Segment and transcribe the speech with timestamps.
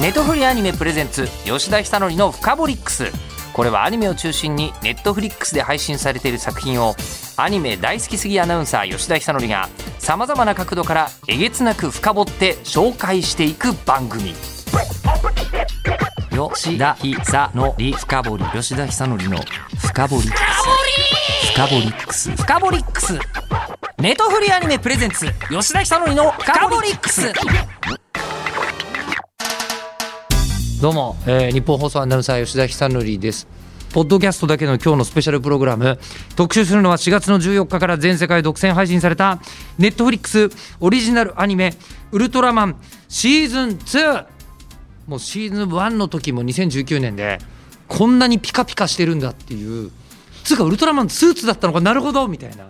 [0.00, 3.12] ネットフリアニメプレゼンツ吉田久典の「フカボリックス」
[3.52, 6.96] これはアニメを中心にネットフリックスで配信されている作品を
[7.36, 9.68] アニメ大好きすぎアナウンサー吉田久典が
[9.98, 14.34] さまざまな角度からえげつなく深掘って紹介していく番組。
[16.30, 19.38] 吉田久典深掘り吉田久典の
[19.76, 21.50] 深掘りックス。
[21.52, 22.30] 深掘りックス。
[22.36, 23.18] 深掘りックス。
[23.98, 27.32] ネトフリアニメプレゼンツ吉田久典の深掘りックス。
[30.80, 33.46] どうも、えー、日本放送アナウンサー吉田久典です。
[33.92, 35.98] ポッドキャストだけの今日のスペシャルプログラム。
[36.36, 39.42] 特集するのは4月の14日から全世界独占配信された
[39.76, 40.48] ネットフリックス
[40.80, 41.74] オリジナルアニメ
[42.12, 42.76] 「ウルトラマン
[43.10, 44.26] シーズン2」
[45.06, 47.36] もうシーズン1の時も2019年で
[47.86, 49.90] こんなにピカピカしてるんだっていう。
[50.44, 51.82] つうかウルトラマンスーツだったのか。
[51.82, 52.26] なるほど。
[52.26, 52.68] みたいな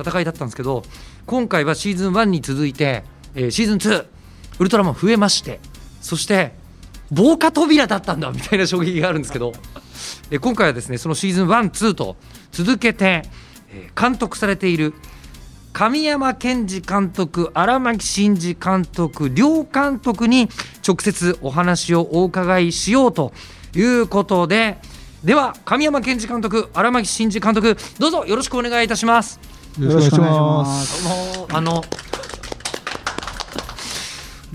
[0.00, 0.82] 戦いだったんですけど
[1.26, 3.04] 今回はシーズン1に続いて、
[3.34, 4.06] えー、シーズン2
[4.60, 5.60] ウルトラマン増えまして
[6.00, 6.63] そして
[7.14, 9.52] 防火扉だったんだみたいな衝撃があるんですけど、
[10.30, 12.16] え今回はですねそのシーズン1、2と
[12.52, 13.22] 続けて、
[13.70, 14.94] え監督されている
[15.72, 20.48] 神山健二監督、荒牧真二監督、両監督に
[20.86, 23.32] 直接お話をお伺いしようと
[23.74, 24.78] いうことで、
[25.24, 29.40] では神山健二監督、荒牧真二監督、どうぞよろしくお願いいたします。
[29.80, 31.46] よろしくお願いします。
[31.52, 31.84] あの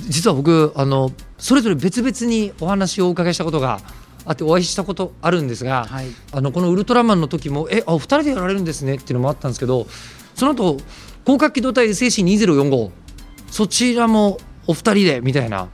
[0.08, 3.80] 実は僕あのそれぞれ別々にお話をお伺いしたことが
[4.26, 9.88] あってお会いしたことあるんですが、はい、あのこのウルトラマンの時もえあお二人でやられるんですねっていうのもあったんですけど
[10.36, 10.78] その後
[11.24, 12.92] 広角機動隊 SAC2045
[13.50, 15.70] そちらもお二人でみたいな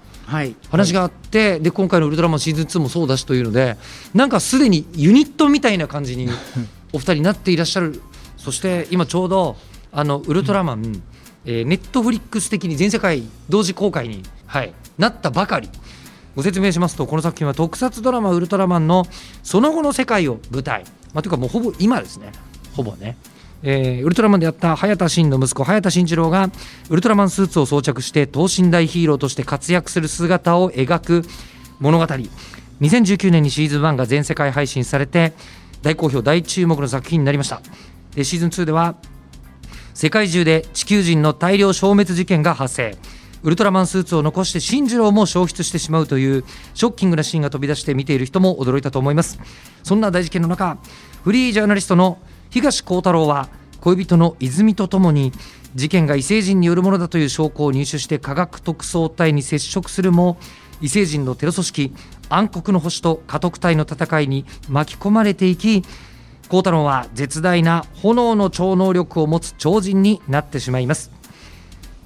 [0.70, 3.78] 話があって、はい、で今回の「ウルトラマンシーズン2」もそうだしというので
[4.14, 6.30] なんかすでにユニットみたいな感じに
[6.94, 8.02] お二人になっていらっしゃる。
[8.38, 9.58] そして今ちょうど
[9.92, 11.04] あのウルトラマン、うん、
[11.46, 15.70] えー、ネットフリックス的に全世界同時公開に、はい、なったばかり。
[16.36, 19.08] ご説明しますとこの作品は特撮ドラマ「ウルトラマン」の
[19.42, 20.84] その後の世界を舞台、
[21.14, 22.32] まあ、というかもうほぼ今ですね。
[22.74, 23.16] ほぼね、
[23.64, 26.50] えー、ウルトラマンであった早田真の息子早田慎次郎が
[26.90, 31.24] ウルトラマンスーツを装着して等身大ヒーローとして活躍する姿を描く
[31.80, 35.32] 物語2019年にシーズン1が全世界配信されて
[35.82, 37.62] 大好評大注目の作品になりました。
[38.14, 38.96] でシーズン2では
[39.94, 42.98] 世界中で地球人の大量消滅事件が発生。
[43.46, 49.40] ウルトラマンスーツを残して進次郎も消失してしまうというショッキングなシーンが飛び出して見ている人も驚いたと思います。
[49.84, 50.80] そんな大事件の中
[51.24, 52.18] フリージャーナリストの
[52.50, 53.50] 東幸太郎は
[53.82, 55.32] 恋人の泉とともに
[55.76, 60.38] 事件が異星人によるものだという証拠を入手して科学特捜隊に接触するも
[60.82, 61.94] 異星人のテロ組織
[62.30, 65.84] 暗黒の星と家督隊の戦いに巻き込まれていき
[66.50, 71.12] 幸太郎は絶大な炎の超能力を持つ超人になってしまいます。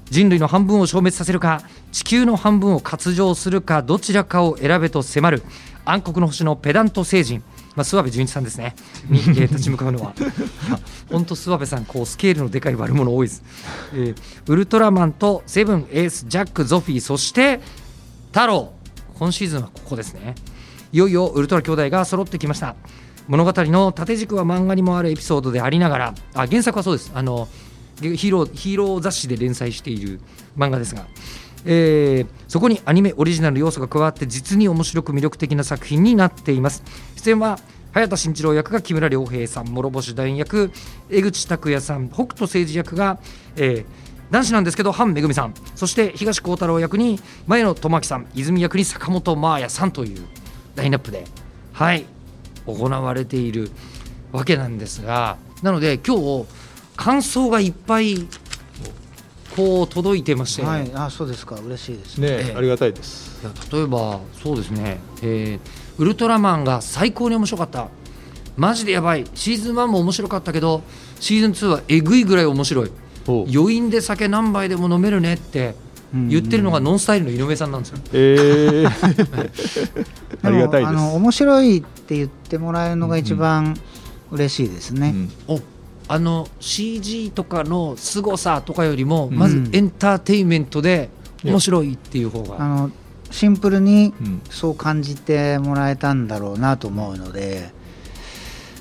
[0.09, 1.62] 人類の半分を消滅させるか
[1.92, 5.44] 地球の半分を割譲するかどちらかを選べと迫る
[5.86, 7.44] 暗黒の星のペダント星人。
[7.75, 8.75] まあ、諏訪部純一さんですね、
[9.09, 10.14] に、えー、立ち向かうのは、
[11.09, 13.44] 本当、諏訪部さん、こうスケールのでかい悪者多いです、
[13.94, 14.16] えー、
[14.48, 17.62] ウルトラマンとセブン、エース、ジャック、ゾフィー、そして
[18.34, 18.74] 太郎、
[19.18, 20.36] 今シーズンはここですね、
[20.92, 22.75] いよいよウルトラ兄弟が揃ってきました。
[23.28, 27.48] 物語の縦軸は漫画にもあるエピソードでありながら、あ原作はそうです、あの
[28.02, 30.20] ヒーローヒーロー雑誌で連載している
[30.58, 31.06] 漫画ですが、
[31.66, 36.84] えー、そこにアニメオリジナル要素が加わって実に面白く魅力的な作品になっています。
[37.18, 37.60] 出演は
[37.92, 40.72] 早田慎一郎役が木村良平さん諸星大役
[41.10, 43.20] 江口拓也さん北斗誠司役が、
[43.56, 43.86] えー、
[44.30, 45.54] 男子なんですけど半めぐみさん。
[45.76, 50.26] そして東幸太郎役に前野智明さん泉役に坂本真綾さんという
[50.76, 51.26] ラインナップで
[51.74, 52.06] はい
[52.68, 53.72] 行われている
[54.31, 56.46] わけなんですがなので今日
[57.00, 58.28] 感想がいっぱい
[59.56, 61.56] こう届いてまして、はい、あそうですか。
[61.56, 62.18] 嬉しいです。
[62.18, 63.40] ね、ね、ありがたいです。
[63.42, 67.88] いや例えばそうですね、えー、ウルトラマンが最高に面白かった。
[68.58, 69.26] マジでやばい。
[69.34, 70.84] シーズン1も面白かったけど
[71.22, 72.92] シーズン2はえぐいぐらい面白い。
[73.26, 75.75] 余韻で酒何杯でも飲めるねって
[76.13, 78.00] 言ってるのがノンスタイルの井上さんなんですよ。
[78.12, 78.90] えー、
[80.44, 80.90] ありがたいです。
[80.90, 83.78] あの面白いって言ってもらえるのが一番
[84.31, 85.13] 嬉しいですね。
[85.48, 85.62] うんうん、お
[86.11, 91.11] あの CG とかの凄さとかよりもまずエンターテインメントで
[91.44, 92.91] 面白いっていう方が、あの
[93.29, 94.11] シンプルに
[94.50, 97.69] そう感じてもらえたんだろうなと思うので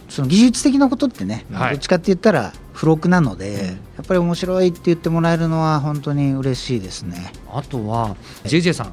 [0.09, 7.33] その技術的なことってね、はい、どっちかって言ったら付録なので、やっぱり面白いって言ってもらえるのは本当に嬉しいですね。
[7.53, 8.93] あとは JJ さん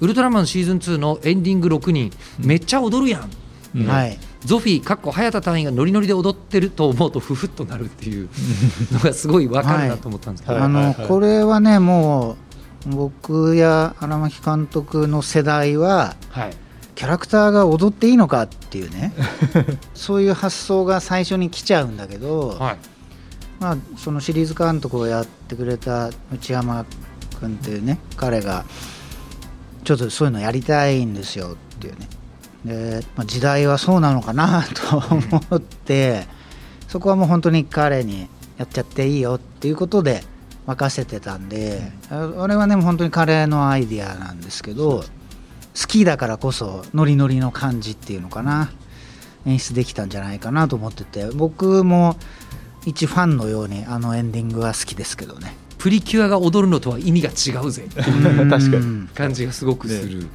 [0.00, 3.30] ウルトラマンシーズン2のエンディング6人めっちゃ踊るやん、
[3.74, 8.28] うん、はいゾフィーかっこ早田隊員がノリノリで踊ってると思うとふふっとなるっていう
[8.92, 12.36] のがすごい分かるなと思ったんですけど、はい、あのこれはねも
[12.86, 16.52] う僕や荒牧監督の世代は、はい、
[16.94, 19.12] キャラクターが踊っていいのかっていうね
[19.94, 22.76] そういう発想が最初に来ちゃうんだけど、はい、
[23.58, 26.86] まあ、そのシリーズ監督をやってくれた内山
[27.40, 28.64] 君っていうね彼が
[29.82, 32.08] ちょっとそういうのやりたいんですよっていうね
[32.64, 36.26] で、まあ、時代はそうなのかなと思って、
[36.88, 40.22] そこはもう本当に彼にやっちゃっていいよっていうことで
[40.66, 41.80] 任せてたんで、
[42.10, 45.02] あれはね本当に彼のアイディアなんですけど
[45.80, 48.70] 好きだからこそノリノリの感じっていうのかな
[49.44, 52.16] 演出できたんじゃないかなと思ってて僕も
[52.84, 55.54] 一ファンのようにあのエンディングは好きですけどね。
[55.78, 58.10] プリキュアが踊るのとは意味が違うぜ確
[58.48, 60.26] かに感じがすごくする、ね、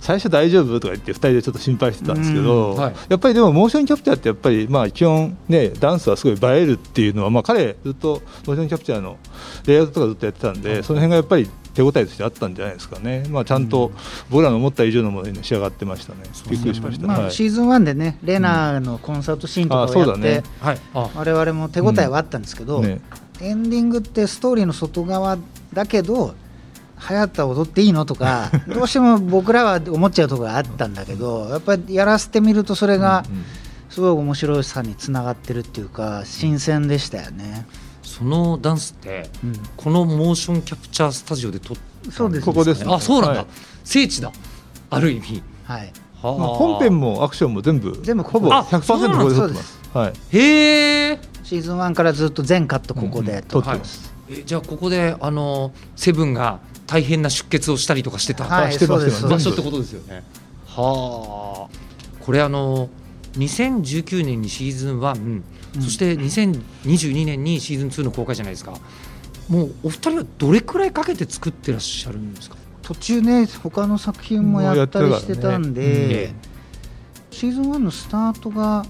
[0.00, 9.18] 最初大丈夫とか言って2人でちょっと心配してたんですけど、はい、やっぱりでもモーションキャプチャーってやっぱりまあ基本ねダンスはすごい映えるっていうのはまあ彼ずっとモーションキャプチャーの
[9.66, 13.92] レイアウトとかずっとやってたんで、その辺がやっぱり手応えとしてあったんじゃないですかね、まあ、ちゃんと
[14.28, 16.20] 僕らの思った以上のものに仕上がってましたね、
[16.50, 20.42] びっくりしました、まあ、シーズン1でね、レナーのコンサートシーンとかをやって、
[20.92, 23.00] われわれも手応えはあったんですけど、ね、
[23.40, 25.38] エンディングってストーリーの外側
[25.72, 26.34] だけど、
[27.08, 28.04] 流行った踊っていいの？
[28.04, 33.24] とか、 どうしても僕らは思っちゃうところがあったんだけど、やっぱりやらせてみると、それが
[33.88, 37.66] すごい面白さにつながってるっていうか、新鮮でしたよね。
[38.02, 43.46] そのダンスって、うん、このモーションキャプチャースタジオで撮ったそうです、ここです、ね、あそうなんだ、はい、
[43.84, 44.32] 聖地だ。
[44.90, 45.42] ある意味。
[45.64, 45.92] はい。
[46.22, 49.80] はあ、まあ、本編もアクションも全部全部ほぼ100%ここで撮ってます。
[49.94, 51.18] はい、へえ。
[51.44, 60.24] シーズン1からずっと全カットここで撮ってます、うんうんはい、えじゃあここであのセブンが大変な出血をしたりとかしてた、はい、してます場所ってことですよね。
[60.66, 62.24] はあ。
[62.24, 62.90] これあの
[63.34, 65.42] 2019年にシーズン1
[65.80, 68.72] そして2022年にシーズン2の公開じゃないですか。
[69.48, 72.56] もうお二人はどれくらいかけて作ってらっしゃるんですか？
[72.82, 76.34] 途中ね他の作品もやったりしてたんで、ね、
[77.30, 78.84] シーズン1のスタートが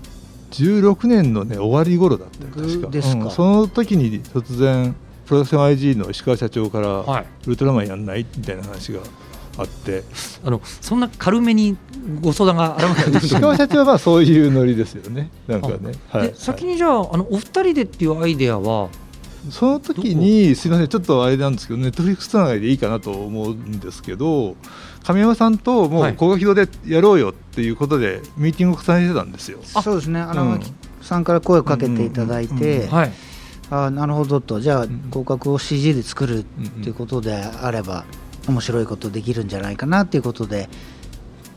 [0.52, 4.96] 16年のね終わり頃だったですか、うん、その時に突然
[5.30, 8.98] プロダクション IG の石川社長から、はい、ウルトラマンやんないみたいな話が
[9.58, 10.02] あって。
[10.42, 11.76] あのそんな軽めに
[12.20, 15.30] ご相談があらな石川社長はまあそういうノリですよね。
[15.46, 18.88] なんかね、はい、先にじゃああのお二人でっていうアイデアは？
[19.50, 24.56] その時にすみませんちょっとあれなんですけどネットフリックスつながりでいいかなと思うんですけど
[25.04, 29.60] 神山さんともう高画機動でやろうよっていうことでミーティングを重ねてたんですよ。
[29.62, 30.20] そうですね。
[30.20, 30.60] あの、うん、
[31.00, 32.88] さんから声をかけていただいて、
[33.70, 34.60] あなるほどと。
[34.60, 36.42] じゃあ広角を CG で作るっ
[36.82, 38.04] ていうことであれば、
[38.48, 40.68] 面白いことできるんじゃないかなっていうことで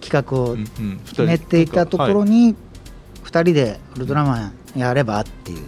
[0.01, 0.57] 企画を
[1.06, 2.56] 決めていたところに
[3.24, 3.80] 2人で。
[3.95, 5.65] ウルトラマンやればっていう。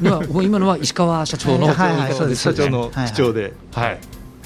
[0.00, 1.74] 今今のは石川社長の、
[2.34, 3.98] 社長の主張で、はい。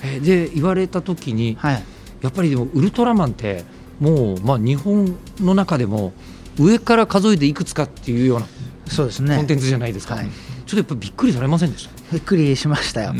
[0.04, 1.82] えで言われた時に、はい、
[2.20, 3.64] やっぱりでもウルトラマンって
[4.00, 6.12] もう、まあ、日本の中でも
[6.58, 8.46] 上から数えていくつかっていうような
[8.86, 9.36] そうですね。
[9.36, 10.30] コンテンツじゃないですか、はい、
[10.74, 12.12] ちょっとやっぱびっくりされませんでした？
[12.12, 13.14] びっくりしましたよ、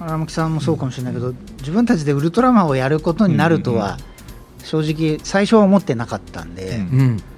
[0.00, 3.98] 荒牧さんもそうかもしれないけど、自分たちでウルトラマンをやることになるとは、
[4.64, 6.80] 正直最初は思ってなかったんで、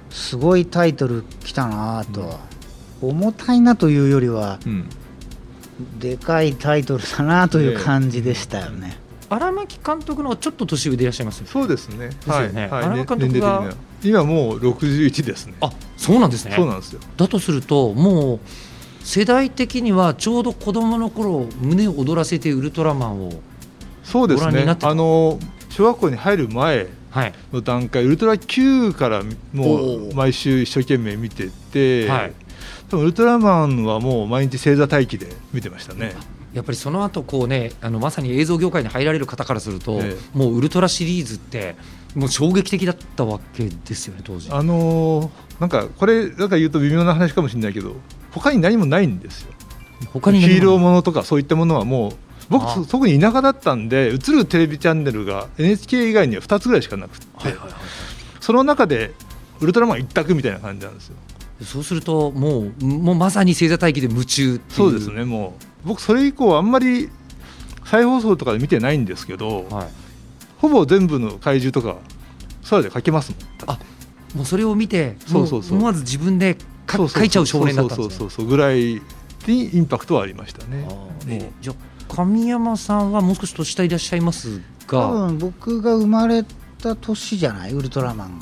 [0.09, 2.39] すごいタイトル来たなと、
[3.01, 4.59] 重たいなというよりは、
[5.99, 8.97] でかいタイトルだなという感じでしたよね。
[9.29, 12.07] 荒牧監督のちょっと年上でいらっしゃいます、そうですね。
[12.07, 12.67] ですよね。
[12.67, 15.53] はい、荒牧監督が今もう六十一ですね。
[15.61, 16.55] あ、そうなんですね。
[16.55, 16.99] そうなんですよ。
[17.15, 18.39] だとするともう
[19.09, 23.31] 世代的にはちょうど子供の頃胸を躍らせてウルトラマンを
[24.03, 24.65] そうですね。
[24.83, 25.39] あの
[25.71, 26.87] 小学校に入る前
[27.51, 32.33] の段階、はい、ウルトラ Q からもう毎週一生懸命見てて、はい、
[32.91, 36.13] ウルトラマンはもう毎日星座待機で見てましたね。
[36.53, 41.75] やっぱりその後こうねあのまさに映像業界に入られる方からすると、ええ、もうウルトラシリーズって
[42.13, 44.51] もう衝撃的だったわけですよね当時。
[44.51, 47.95] あのー、なんかこれなんか言うと微妙な話かもしれないけど
[48.31, 49.51] 他に何もないんですよ。
[50.13, 52.11] 他にヒーローものとかそういったものはもう
[52.49, 57.73] 僕特に田舎だったんで映るテレビチャンネルが NHK 以外には2つぐらいしかなくて、はいはいはい、
[58.39, 59.13] その中で
[59.59, 61.15] ウルトラマン一択みたいな感じなんですよ。
[61.63, 65.87] そうするともうもうまさに星座待機で夢中そうですねもう。
[65.87, 67.09] 僕それ以降あんまり
[67.85, 69.87] 再放送とかで見てないんですけど、はい、
[70.57, 71.97] ほぼ全部の怪獣とか
[72.69, 73.71] 空で書けますもん。
[73.71, 73.79] あ
[74.35, 75.77] もうそれを見てそうそうそう。
[75.77, 76.57] 思わず自分で
[76.91, 78.45] 書いちゃう少年だったんです、ね、そうそうそう。
[78.45, 79.01] ぐらい
[79.47, 80.87] にインパクトはありましたね。
[81.27, 81.73] えじゃ
[82.07, 85.07] 神山さんはもう少し年下いらっしゃいますが。
[85.07, 86.43] 多分僕が生まれ
[86.81, 87.73] た年じゃない？
[87.73, 88.39] ウルトラマン。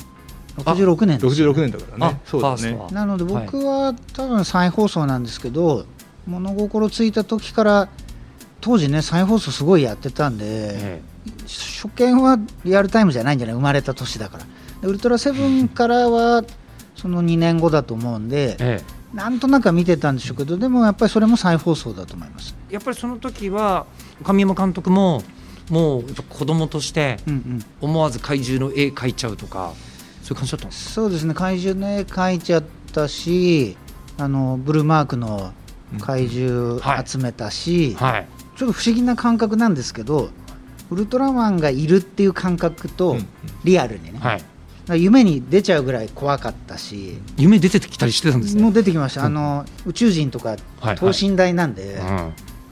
[0.58, 2.20] 66年66年だからね。
[2.24, 5.86] そうですねなので僕は多分再放送なんですけど、
[6.26, 7.88] 物心ついた時から
[8.60, 13.54] 当時ね再放送すごいやってたんで、ええ、初見はリアルタイムじゃないんじゃない？
[13.54, 14.44] 生まれた年だから
[14.82, 16.44] ウルトラセブンからは
[16.94, 22.54] その2年後だと思うんで、ええ、なんとなくは見てたんでしょうけどでもやっぱりそれも再放送だと思います。
[22.70, 23.86] やっぱりその時は
[24.24, 25.22] 神山監督も
[25.70, 27.18] もう子供として
[27.80, 29.74] 思わず怪獣の絵描いちゃうとか、
[30.22, 31.34] そういう感じだったんですそうですね。
[31.34, 33.76] 怪獣の絵描いちゃったし
[34.18, 35.52] あのブルーマークの
[36.00, 38.12] 怪獣集めたし、うんはい。
[38.12, 40.30] はい、ちょっと不思議な感覚なんですけど
[40.90, 43.16] ウルトラマンがいるっていう感覚と
[43.64, 44.44] リアルにね、はい、
[44.96, 47.18] 夢に出ちゃうぐらい怖かったし。
[47.36, 48.62] 夢出てきたりしてたんですね。
[48.62, 50.56] もう出てきました、あの宇宙人とか
[50.96, 52.22] 等身大なんで、はいはい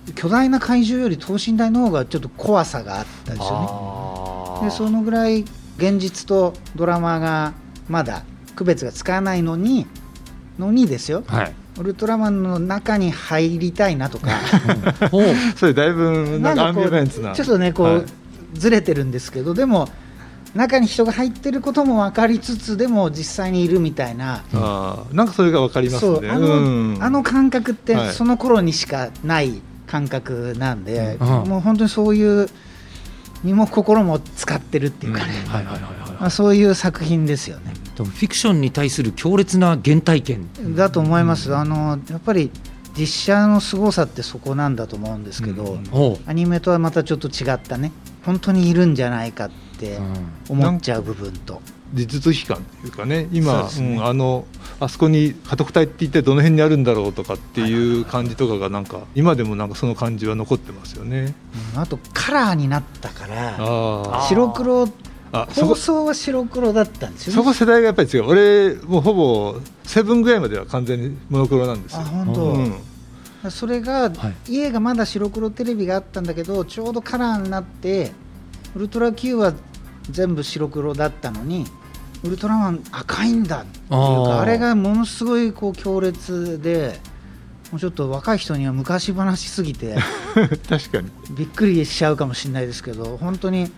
[0.09, 5.45] うん、巨大な怪獣より等身大の方がちょっと怖さがあったでしょうねでそのぐらい
[5.77, 7.53] 現実とドラマが
[7.89, 9.87] まだ区別がつかないのに
[10.59, 14.31] のにですよ、はい、ウルトラマンの中に入りたいなとか。
[15.57, 17.35] それだいぶなんかアンビバレンスな。
[17.35, 18.05] ちょっとねこう、はい、
[18.55, 19.89] ずれてるんですけどでも
[20.57, 24.43] 中に人が入ってることも分かりつつでも実際にいるみたいな。
[24.55, 26.31] あなんかそれが分かりますね。
[26.31, 32.49] あのうん、あの感覚ってその頃にしかない感覚なんで、はい、もう本当にそういう
[33.45, 37.73] 身も心も使ってるっていうかね、そういう作品ですよね。
[37.97, 40.49] フィクションに対する強烈な原体験。
[40.75, 41.55] だと思います。
[41.55, 42.51] あのやっぱり
[42.99, 47.93] 実写の凄さってそこなんだと思うんですけど、うん、アニメとはまたちょっと違ったね。
[48.25, 49.66] 本当にいるんじゃないかって
[50.49, 51.61] 思っちゃう部分と。
[51.95, 53.97] 事実批感というかね今、ね。
[53.97, 54.45] うん、あの
[54.81, 61.35] あそこに家督隊って一体どの辺にあるんだろうとかっていう感じとかがなんか今でもなんかその感じは残ってますよね、
[61.75, 64.89] うん、あとカラーになったから白黒
[65.31, 68.27] あ放送は白黒だったんですよ、ね、そこ世代がやっぱり違う。
[68.27, 72.01] 俺もうほぼセブンぐらいまでは完全にモノクロなんですよ。
[72.01, 78.13] あ本当、うん、それが、はい、家がまだ白黒テレビがあったんだけどちょうどカラーになって
[78.77, 79.55] ウルトラ Q は
[80.11, 81.65] 全部白黒だったのに
[82.23, 86.99] ウルトラマン赤いんだっていうかあれがものすごいこう強烈で
[87.73, 89.97] もうちょっと若い人には昔話すぎて
[90.69, 91.11] 確かに。
[91.31, 93.73] びっくりしちゃうかもしれないですけど本当に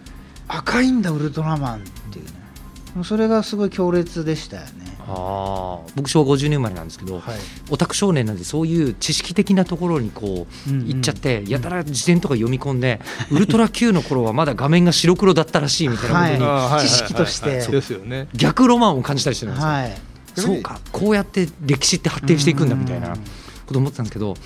[0.49, 3.05] 赤いんだウルトラマンっていうね。
[3.05, 4.69] それがすごい強烈でしたよね
[5.11, 7.38] あ僕昭和50年生まれなんですけど、はい、
[7.71, 11.45] オタク少年なんでそういう知識的なところにこう行っちゃって、うん。
[11.45, 13.00] うん、やたら辞典とか読み込んで、
[13.31, 17.62] うん、ウルトラ Q の頃はまだ画面が白黒だったらしいみたいなことに知識として。
[18.35, 19.99] 逆ロマンを感じたりしてるんですよ、はい、
[20.35, 23.17] そうかこうやって歴史って発展していくんだみたいな
[23.67, 24.37] こと思ってたんですけど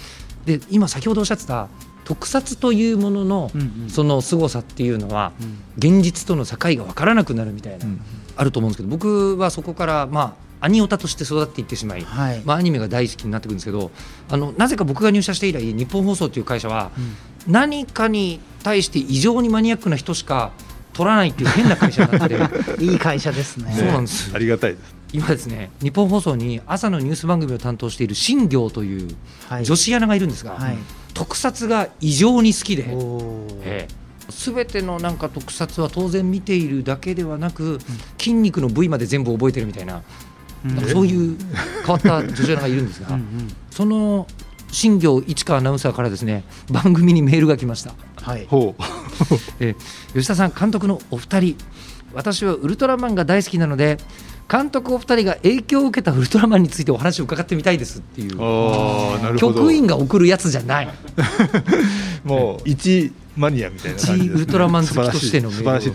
[0.46, 1.68] で今先ほどおっしゃってた
[2.04, 3.50] 特撮というものの
[3.88, 5.32] その凄さっていうのは
[5.78, 7.86] 現実との境が分からなくなるみたいな
[8.36, 13.90] あると思うんですけど僕はそこからまあアニオタとして育っていってしまい、はい、まあ、アニメが大好きになってくるんですけど
[14.30, 16.92] あのなぜか僕が入社して以来日本放送という会社は、
[17.46, 20.52] 何かに対して異常にマニアックな人しか
[20.92, 22.36] 取らないっていう変な会社になって
[22.84, 23.74] いい会社ですね。
[23.76, 24.30] そうなんです。
[24.32, 25.02] ありがたいです。
[25.12, 29.14] 今ですね日本放送に朝のニュース番組を担当している新行という
[29.62, 30.78] 女子アナがいるんですが、はい、
[31.12, 32.86] 特撮が異常に好きで、
[33.62, 37.78] えー、全てのなんか特撮は当然見ているだけではなく、
[38.18, 40.02] 筋肉の部位まで全部覚えてるみたいな,、
[40.64, 41.36] なんかそういう
[41.84, 43.18] 変わった女子アナがいるんですが、
[43.70, 44.26] その
[44.70, 47.94] 新業市川アナウンサーからですね番組にメールが来ました。
[48.16, 48.48] はい、
[49.60, 49.74] え
[50.14, 51.56] 吉田さん監督のお二人。
[52.14, 53.96] 私はウルトラマンが大好きなので
[54.50, 59.38] 監督お二人が影響を受けたウルトラマンについてお話を伺ってみたいですっていう。
[59.38, 60.88] 局員が送るやつじゃない。
[62.24, 65.94] もう一マニアみたいな感じ、ね、ウルトラマン好きとしてのメールを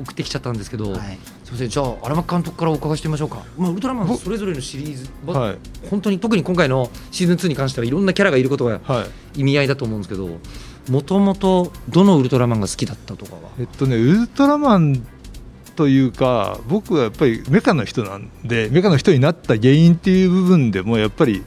[0.00, 1.00] 送ってきちゃったんですけど、はい、
[1.44, 1.68] すみません。
[1.68, 8.80] じゃあ荒牧監督からお伺いしてみましょうか、まあ、ウルトラマンそれぞれのシリーズ、はい、本当に特に今回のシーズン2に関してはいろんなキャラがいることが
[9.34, 10.28] 意味合いだと思うんですけど
[10.88, 13.40] もともとどのウルトラマンが好きだったとかは？
[13.58, 15.06] えっとねウルトラマン
[15.76, 21.44] というか僕はやっぱりメカの人なんでメカの人になった原因っていう部分でもやっぱり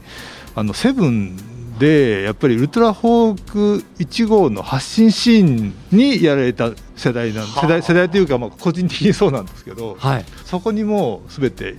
[0.55, 1.37] あのセブン
[1.79, 11.77] でやっぱりウルトラホーク1号の発信シーンにやられた世代なん世代世代というかまあ個人的にそうなんですけど、はい、そこにもう全て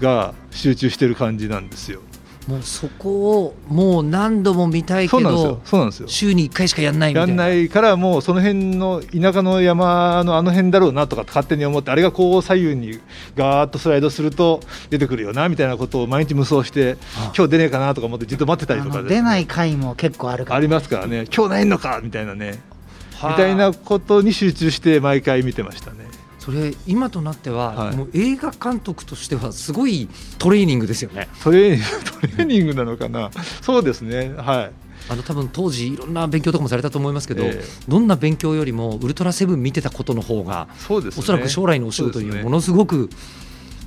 [0.00, 2.00] が集中してる感じなんですよ。
[2.48, 6.08] もうそこをもう何度も見たいけどそうなんですよ。
[6.08, 7.28] 週に1回しかやんないみたいな。
[7.28, 13.00] やんないからもうその辺の田舎の山のあの辺だろうなとか勝手に思ってあれがこう左右に
[13.34, 14.60] ガーッとスライドすると
[14.90, 16.96] 出てくるよなみたいなことを毎日無双して
[17.36, 21.24] 今日出ねえかなとか思ってずっと待ってたりとか、ね、出ない回も結構あるから、ね、ありますからね。
[21.34, 22.75] 今日ないのかみたいなね
[23.22, 26.06] みたいなことに集中して毎回見てましたね。
[26.38, 30.08] それ今となっては、はい、もう映画監督としてはすごい
[30.38, 31.28] トレーニングですよね。
[31.42, 33.30] トレーニング トレーニングなのかな。
[33.62, 34.32] そうですね。
[34.36, 34.72] はい。
[35.08, 43.10] あの多分当時いろんな勉強とかもされたと思いますけど、えー、どんな勉強よりもウルトラセブン見てたことの方がそうです、ね、おそらく将来のお仕事にものすごく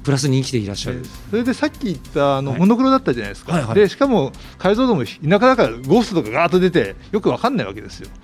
[0.03, 8.07] プラスに生きていらっしゃる、それでさっき言ったあの、モノクロだったじゃないですか、はいはい、でしかも解像度も田舎だからゴーストとかガーッと出てよく分かんないわけですよ。
[8.07, 8.17] だか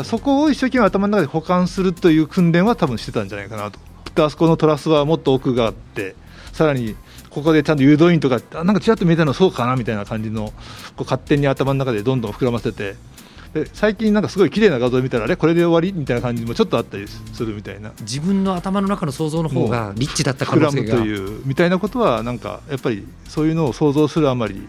[0.00, 3.78] らそこを一生懸命頭の中で保管するという訓練は多分してたんじゃないかなと。
[4.22, 6.14] あそこのトラスはもっと奥があって
[6.52, 6.96] さらに
[7.30, 10.52] ここでちゃんと誘導員とかなんかちらっと見えたのそうかなみたいな感じの
[10.96, 12.96] こう勝手に頭の中でどんどん膨らませて
[13.54, 15.36] で最近なんかすごい綺麗な画像を見たらあれ？
[15.36, 15.92] これで終わり？
[15.92, 17.92] みたいな感じもちょっとあったりするみたいな。
[18.00, 20.96] 自分の頭の中の想像の方がリッチだった可能性が。
[20.96, 24.66] というみたいなことはなんかやっぱりそういうのを想像するあまり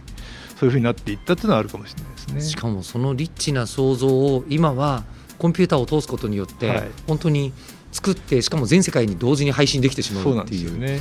[0.58, 2.42] そういうふうになっていったっていうのはあるかもしれないですね。
[2.42, 5.06] しかもそのリッチな想像を今は
[5.38, 7.54] コンピューターを通すことによって、本当に
[7.92, 10.78] 作ってしかも全世界に同時に配信できてしまうっていう。
[10.78, 11.00] ね。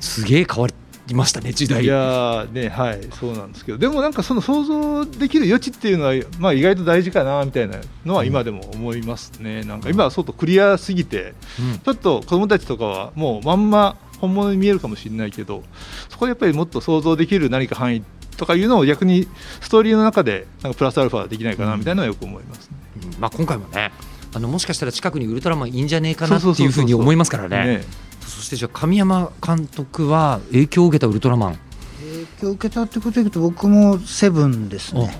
[0.00, 0.68] すげえ変わ
[1.08, 1.82] りましたね時代。
[1.82, 3.78] いやねはいそうなんですけど。
[3.78, 15.62] でもなんかその想像できる余地っていうのは、まあ、意外と大事かなみたいなのは今でも思いますね、うん、なんか今は外クリアすぎて、うん、ちょっと子どもたちとかはもうまんま本物に見えるかもしれないけど
[16.08, 18.04] そこでやっぱりもっと想像できる何か範囲
[18.36, 19.26] とかいうのを逆に
[19.60, 22.76] ストーリーの中でなんかプラスアルファできないかなみたいなのはよく思いますね、
[23.14, 23.92] うん、まあ、今回もね
[24.34, 27.82] あのもしかしたら近くにウルトラマンいいんじゃねえかなっていうふうに思いますからね。
[27.82, 28.07] そ
[28.42, 31.58] してじゃあ神山監督は影響を受けたウルトラマン。
[32.00, 35.18] 影響を受けたってことでいうと僕もセブンですね。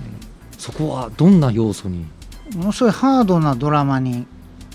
[0.57, 2.07] そこはどんな要素に？
[2.55, 4.27] ものすごいハードなドラマに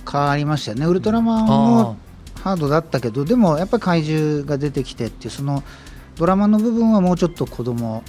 [0.10, 0.86] 変わりましたよね。
[0.86, 1.98] ウルトラマンも
[2.42, 5.64] ハードだったけどでもやっぱり怪獣が出てきてっていうその
[6.18, 8.04] ドラマの部分はもうちょっと子供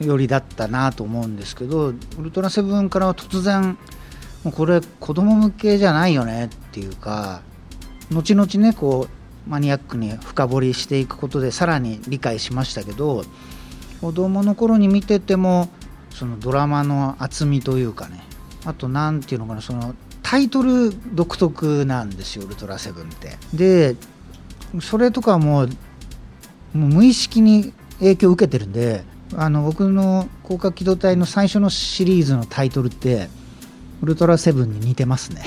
[0.00, 3.78] 寄りだったなと思うんですけど、うん、ウルトラセブンからは突然
[4.44, 7.40] もうこれ子供向けじゃないよねっていうか
[8.12, 9.17] 後々ねこう
[9.48, 13.24] マニアックに深掘りしていくことでさらに理解しましたけど
[14.00, 15.68] 子供の頃に見てても
[16.10, 18.20] そのドラマの厚みというかね
[18.64, 23.38] あと何ていうのかなそのタイトル独特なんですよ「ウルトラセブン」って。
[23.54, 23.96] で
[24.82, 25.68] それとかもう
[26.74, 33.30] もう無意識に影響を受けてるんであの僕の広角機動隊の最初のシリーズのタイトルって
[34.02, 35.42] ウルトラセブンに似てますね。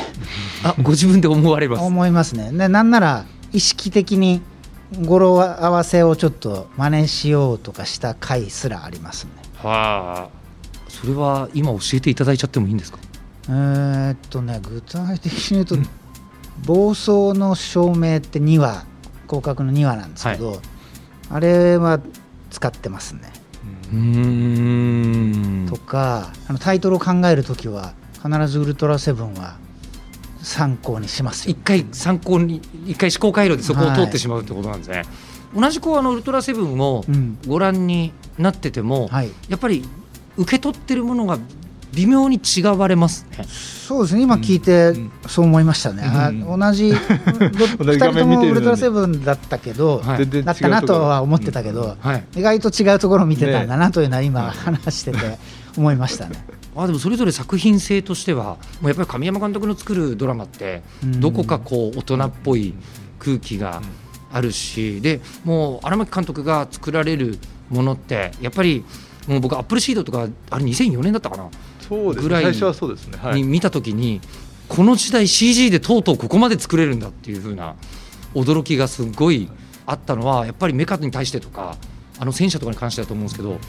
[0.64, 1.84] あご自分で思われます。
[1.84, 2.52] 思いますね。
[2.52, 4.42] でなんなら意識的に
[5.06, 9.32] 語呂合わせをちょっと真似しようとかした回すらありますね。
[9.58, 10.42] はあ。
[10.90, 12.98] それは今教えていただいちゃってもいいんですか？
[13.48, 15.88] えー、っとね具体的に言うと、うん、
[16.66, 18.86] 暴走の照明って2話
[19.28, 20.60] 広角の2話なんですけど、はい、
[21.30, 22.00] あれは
[22.50, 23.32] 使ってますね。
[23.94, 25.68] うん。
[25.70, 29.58] とかあのタイトルを考える時は必ずウルトラセブンは
[30.42, 31.50] 参考にします。
[31.50, 35.08] 一回参考に一回思考回路でそこを通ってしまうってことなんですね、はい、
[35.62, 37.04] 同じこうあのウルトラセブンを
[37.48, 39.84] ご覧になってても、うんはい、やっぱり
[40.38, 41.38] 受け取ってるものが
[41.94, 43.46] 微妙に違われますね。
[43.48, 44.22] そうですね。
[44.22, 44.94] 今聞いて
[45.28, 55.38] そう思いましたね、うん、同じ 2人ともウルトラセブンだったけど、はい、だったなとは思ってたけど、はい、意外と違うところを見てたんだなというのは今話してて
[55.78, 56.61] 思いましたね。
[56.76, 62.74] あでもそれぞれ作品性としてはもうやっぱり神山監督の作るドラマってどこかこう大人っぽい
[63.20, 63.82] 空気が
[64.32, 67.38] あるしでもう荒牧監督が作られる
[67.70, 68.86] ものってやっぱり
[69.28, 71.50] もう僕アップルシードとかあれ2004年だったかな？
[71.82, 74.22] そうです、ね、ぐらいに見た時に
[74.70, 77.76] この時代 CG でとうとうここまで作れるんだっていう風な
[78.34, 79.50] 驚きがすごい
[79.86, 81.76] あったのはやっぱりメカに対してとか
[82.18, 83.60] あの戦車とかに関してだと思うんですけど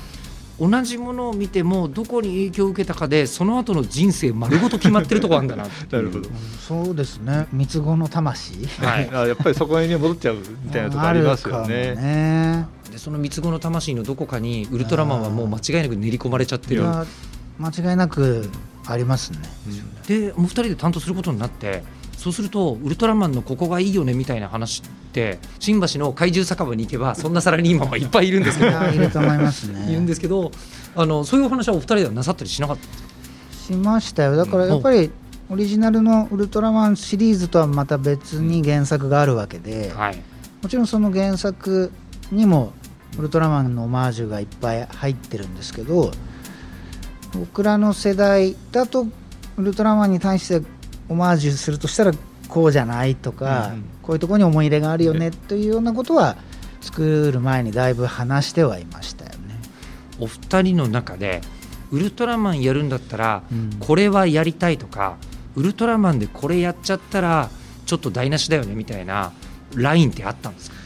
[0.61, 6.29] 同じものを見てもどこに影響を受けたかでその後の人生丸ごと決まってるとこあるんだな なるほど。
[6.67, 7.47] そうですね。
[7.53, 11.95] 三つ子の魂、はい、あやっぱりそこに戻っちゃうみたいなとこありますよね。
[11.95, 12.67] ね。
[12.91, 16.85] でその三つ子の魂のどこかにウルトラマンはもう間違いなく練り込まれちゃってる。
[17.59, 18.49] 間違いなく
[18.87, 21.85] ありますね、うん、でもう二人で担当することになって
[22.23, 28.71] そうするとウルトラマンのここがいいよねみたいな話って新橋の怪獣酒場に行けばそんなサラリーマンはいっぱいいるんですけど。
[28.71, 29.91] いると思いますね。
[29.91, 30.53] いるんですけど
[30.95, 32.83] あのそういうお話はお二人ではなさったりしなかった？
[33.67, 34.37] しましたよ。
[34.37, 35.11] だからやっぱり、
[35.49, 40.23] オリジナルのウルトラマンシリーズとはまた別に原作があるわけで、はい、
[40.63, 41.93] もちろんその原作
[42.31, 42.73] にも
[43.19, 46.11] ウルトラマンのオマージュがいっぱい入ってるんですけど
[47.35, 49.07] 僕らの世代だと
[49.59, 50.67] ウルトラマンに対して
[51.13, 52.13] オマージュするとしたら
[52.49, 56.37] こうじゃないとか、うん、こういうところに思い入れがあるよねというようなことは
[56.81, 59.37] 作る前にだいぶ話してはいましたよね。
[60.19, 61.41] お二人の中で
[61.91, 63.43] ウルトラマンやるんだったら、
[63.81, 65.17] これはやりたいとか
[65.57, 67.51] ウルトラマンでこれやっちゃったら
[67.87, 69.33] ちょっと台無しだよねみたいな
[69.75, 70.77] ラインってあったんですか？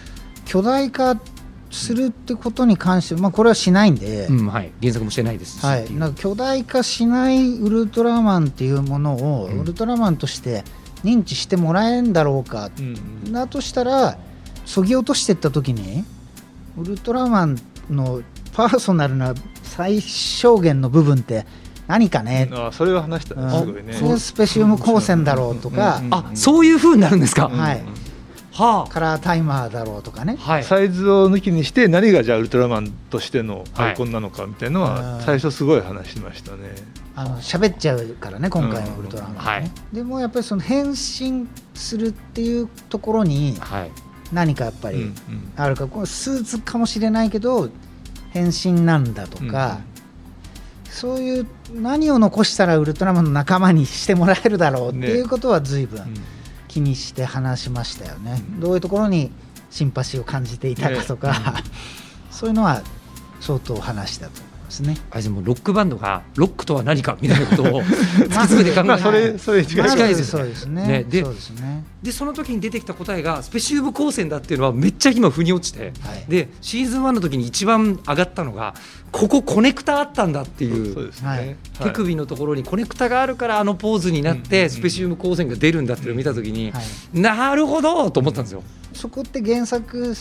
[0.44, 1.20] 巨大化っ
[1.70, 10.64] するってことに関して、まあ、これはしないんで、うんはい、原作もしてないですはい、なんか巨大化しないウルトラマンっていうものを、ウルトラマンとして
[11.04, 14.18] 認知してもらえんだろうか、うん、だとしたら
[14.64, 16.04] そぎ落としていった時に
[16.78, 17.58] ウルトラマン
[17.90, 21.46] のパーソナルな最小限の部分って
[21.86, 23.92] 何かね、あそれは話した、すごいね。
[23.92, 27.84] それスペシウム光線だろうとか、あそういうふうになるんですか、はい、
[28.56, 36.70] はあ、カラータイマーだろうとかね、はい、サイズを抜きにして何がじゃあウルトラマンとしてのアイコンなのかみたいなのは最初すごい話しましたね。
[37.14, 43.58] あの喋っちゃうからね今回のウルトラマン、ね、はい、でもやっぱりその変身するっていうところに
[44.32, 45.12] 何かやっぱり
[45.56, 47.68] あるか、これスーツかもしれないけど
[48.30, 49.80] 変身なんだとか、
[50.84, 56.20] うん、そういう何を残したらウルトラマンの仲間にしてもらえるだろうっていうことは随分、ね、
[56.76, 59.30] 気にして話しましたよね、うん、どういうところに
[59.70, 61.36] シンパシーを感じていたかとか、ね、
[62.30, 62.82] そういうのは
[63.40, 64.96] 相当話したとですね。
[65.10, 70.86] あでもロックバンドがロックとは何かみたいなことを 突き詰めて考えまあそれそれ近いですそうですね。
[70.86, 71.24] ねで
[72.02, 78.74] でその時に出てきた答えがスペシウム光線だっていうのはめっちゃ今腑に落ちて、はい、でシーズン1の時に一番上がったのが
[79.10, 86.72] ここコネクタあったんだっていうそうですね、手首のところにコネクタがあるからあのポーズになってスペシウム光線が出るんだっていうのを見た時に、
[87.12, 88.62] なるほどと思ったんですよ。
[88.92, 90.14] そこって原作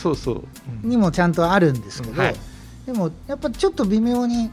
[0.83, 2.35] にもちゃんとあるんですけど、はい
[2.85, 4.51] でもやっぱちょっと微妙に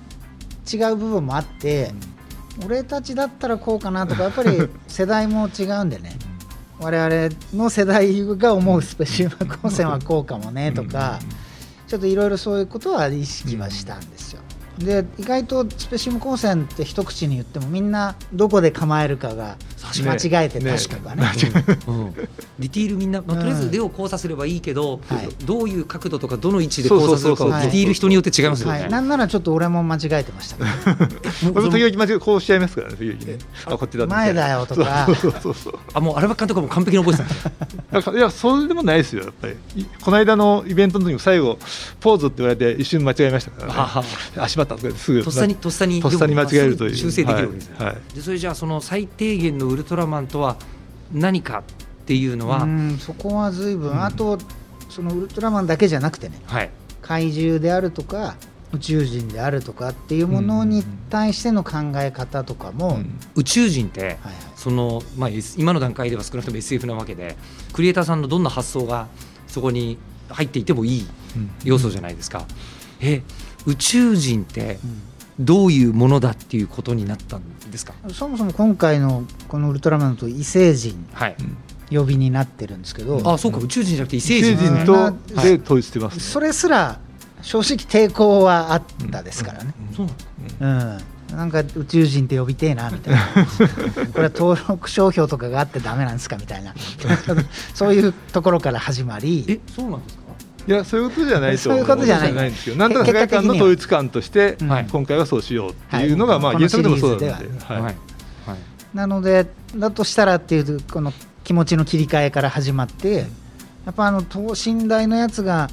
[0.72, 1.92] 違う部分もあって、
[2.60, 6.16] うん、俺たちだったらこうかなとかやっぱり 世代も違うんでね。
[6.80, 11.20] 我々の世代が思うスペシウム光線はこうかもねとか
[11.86, 14.40] ちょっといろいろそういうことは意識はしたんですよ。
[14.78, 19.56] で意外とスペシウム光線って一口に言ってもみんなどこで構えるかが
[20.02, 21.22] 間違えてたりとかね、
[21.86, 30.56] うん、ディティールみんな、まあ、とりあえず腕を交差すればいいけど、うん、どういう角度とかどの位置で交差するかディティール人によって違いますよね、はい、なんならちょっと俺も間違えてました
[31.52, 33.38] 僕 時々間違えこうしちゃいますからね時々ね。
[33.66, 35.06] あこっちだ前だよとか。
[35.94, 39.86] あもうアルバ監督も完璧に覚えてた いやそれでもないですよやっぱり。
[40.00, 41.58] この間のイベントの時も最後
[42.00, 44.04] ポーズって言われて一瞬間違えましたからね。
[44.36, 46.96] あしまったとかすぐとっさにとっさにとっさに間違えるという。
[46.96, 50.56] 修正できるわけですね、はいはい、でそれじゃあその最低限のウルトラマンとは
[51.12, 51.64] 何か
[52.02, 52.66] っていうのは
[52.98, 54.38] そこは随分、うん、あと
[54.88, 58.36] そのウルトラマンだけじゃなくてね、はい、怪獣であるとか
[58.72, 64.18] 宇宙人であるとかっていうものに対しての考え方とかも、うん、宇宙人って、はいはい、
[64.56, 67.36] そのまあ、今の段階では少なくとも SF なわけで
[67.72, 69.08] クリエイターさんのどんな発想が
[69.46, 71.06] そこに入っていてもいい
[71.64, 72.46] 要素じゃないですか。
[73.00, 73.22] うん、え
[73.66, 74.78] 宇宙人って
[75.38, 77.94] どういうものだっていうことになったんですか？
[78.12, 81.36] そもそも今回のこのウルトラマンと異星人、はい、
[81.90, 83.58] 呼びになってるんですけど、あそうか。
[83.58, 84.84] 宇宙人じゃなくて異星人。
[84.84, 85.10] と
[85.42, 87.00] で統一してます、それすら
[87.42, 89.74] 正直抵抗はあったですからね、
[90.60, 90.98] うん、うん。
[91.36, 93.20] なんか宇宙人って呼びてえなみたいな。
[94.12, 96.74] これは登録商標とかがあってダメなんですかみたいな。
[97.74, 99.44] そういうところから始まり。
[99.48, 100.22] えそうなんですか？
[100.66, 102.32] いやそういうことじゃないとそういうことじゃない。
[102.32, 107.30] んですけどなんとか世界観の統一感として、今回はそうしようっていうのが、まあ原作でもそうなんで、
[107.64, 107.96] はい。
[108.94, 109.46] なので
[109.76, 111.12] だとしたらっていうこの
[111.44, 113.26] 気持ちの切り替えから始まって
[113.86, 115.68] やっぱあの等身大のやつが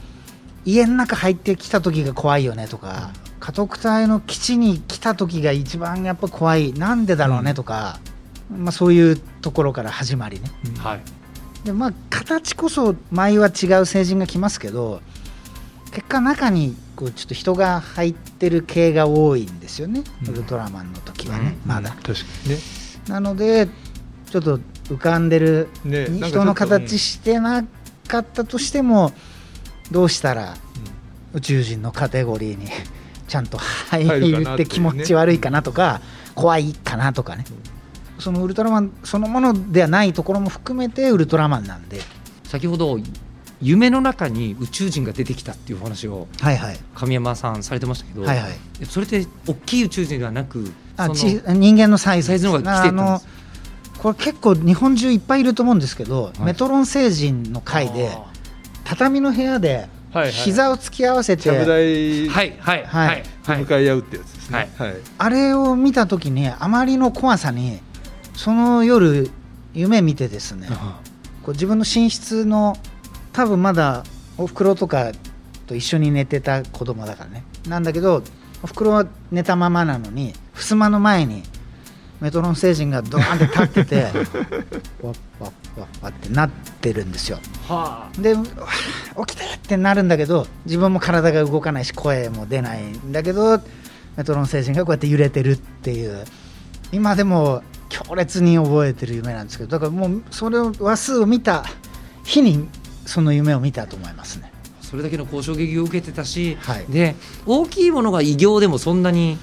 [0.66, 6.74] 家の中入ってきた時が怖いよねとか家督隊の基地に来た時が一番やっぱ怖い。
[6.74, 8.00] なんでだろうねとか、
[8.50, 10.50] まあ、そういうところから始まりね。
[10.80, 11.02] はい
[11.64, 15.02] でまあ形こそ前は違う成人が来ますけど
[15.92, 22.14] 結果中にこうちょっと人が入ってる系が多いんですよね、うん、ウルトラマンの時はね、うん、まだ、確か
[22.46, 22.58] にね。
[23.08, 23.68] なので
[24.30, 27.64] ちょっと浮かんでる、ね、人の形してな
[28.08, 29.12] かったとしても
[29.92, 30.56] どうしたら
[31.34, 32.68] 宇宙人のカテゴリーに
[33.28, 36.02] ちゃんと入るって気持ち悪いかなとか
[36.36, 37.46] 怖いかなとかね、
[38.20, 42.02] そのウルトラマンそのものではないところも含めてウルトラマンなんで。
[42.44, 42.98] 先ほど
[43.62, 46.28] 夢の中に宇宙人が出てきたっていう話を
[46.96, 52.30] 神山さんされてましたけど、はいはい、それって大きい宇宙人ではなくあち人間のサイズ。
[52.30, 53.28] サイズのが来てたんです。
[54.00, 58.18] これ結構日本中いっぱいいると思うんですけど、はい、メトロン星人の回で
[58.84, 59.90] 畳の部屋で
[60.32, 63.24] 膝を突き合わせて、はいはいはいはい。
[63.60, 67.80] 向かい合うってやつですね、はい、あれを見た時にあまりの怖さに
[68.40, 69.30] その夜
[69.74, 70.70] 夢見てですね
[71.44, 72.78] こう自分の寝室の
[73.34, 74.06] 多分まだ
[74.38, 75.12] おふくろとか
[75.68, 77.44] と一緒に寝てた子供だからね。
[77.68, 78.24] なんだけど
[78.64, 81.44] おふくろは寝たままなのに襖の前に
[82.22, 87.40] メトロン星人がドーンって立っててわっわっわっわってなってるんですよ。
[87.68, 93.60] はあ、で起きてってなるんだけど自分も体が動かないし声も出ないんだけど
[94.16, 96.24] メトロノ星人がこうやって揺れてるっていう。
[96.94, 101.66] 今でも強烈に覚えてる夢なんですけどだからもうそれを話数を見た
[102.24, 102.68] 日に
[103.06, 104.52] その夢を見たと思いますね。
[104.82, 109.38] それだけの交渉撃を受けてたし、はい、で大きいものが偉業でもそんなに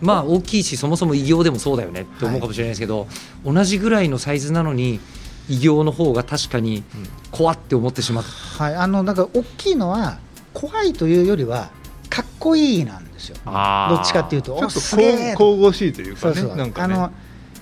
[0.00, 3.06] まあ大きいしそもそも偉業でもそうだよねって思うかもしれないですけど、は
[3.50, 5.00] い、同じぐらいのサイズなのに
[5.48, 6.82] 偉業の方が確かに
[7.30, 10.18] 怖って思ってしまう、はい、あのなんか大きいのは
[10.52, 11.70] 怖いというよりは
[12.10, 13.36] かっこいいなんですよ。
[13.44, 16.56] どっちかっていうとちょっと神々しいというかねそうそう。
[16.56, 17.12] なんか、ね、あの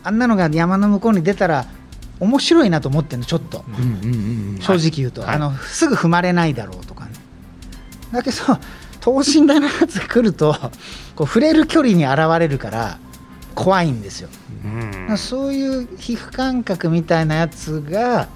[0.08, 1.66] あんなのが山の向こうに出たら
[2.18, 3.62] 面白いなと思ってるのちょっと、
[4.60, 7.12] 正直言うと、はい、あのすぐ踏まれないだろうとかね。
[8.10, 8.36] だけど
[9.00, 10.56] 等身大のやつが来ると
[11.14, 12.98] こう触れる距離に現れるから
[13.54, 14.30] 怖いんですよ、
[15.08, 18.28] うん、そういう皮膚感覚みたいなやつが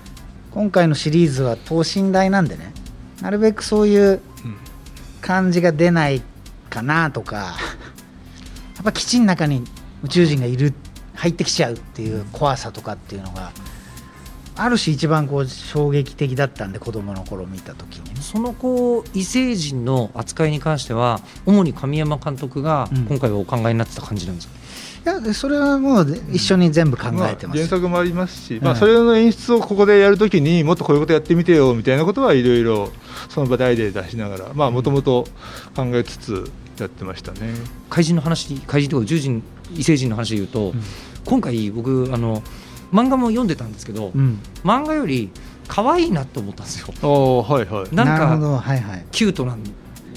[0.51, 2.75] 今回のシリーズは等身大なんでね。
[3.23, 4.21] なるべくそういう
[5.23, 6.21] 感じが出ない
[6.69, 7.57] かなとか。
[8.75, 9.65] やっぱ基地の中に
[10.03, 10.75] 宇宙人がいる
[11.23, 13.53] 入ってきちゃうっていう怖さとかっていうのが
[14.57, 24.55] ある種一番こう衝撃的だったんで子供の頃見た時に、そのこう異星人の扱いに関しては主に神山監督が今回はお考えになってた感じなんですか、
[25.13, 32.91] うん、いやそれはもう一緒に全部考えてます、まあ、原作もありますし、まあ、それの演出をここでやるときにもっとこういうことやってみてよみたいなことはいろいろ
[33.29, 35.25] その場で出しながらもともと
[35.77, 37.55] 考えつつやってましたね。
[37.89, 39.43] 怪人の話怪人とか獣人
[39.75, 40.83] 異星人の話でいうと、うん、
[41.25, 42.43] 今回僕あの
[42.93, 45.31] 漫画も読んでたんですけど、うん、漫画より
[45.69, 46.89] 可愛いなと思ったんですよ。
[47.43, 49.63] はいはい、なんか、はいはい、キュートなん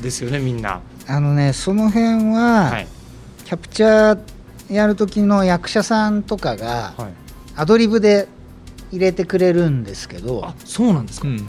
[0.02, 0.82] ですよねみんな。
[1.08, 2.88] あのねその辺は、はい、
[3.46, 7.13] キャプチャーやる時の役者さんとかが、はい、
[7.56, 8.28] アドリブで
[8.91, 11.48] 入れてくれるんですけどあそうなんですか、うん、